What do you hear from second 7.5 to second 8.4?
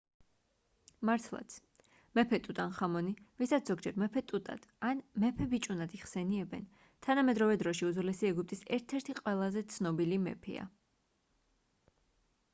დროში უძველესი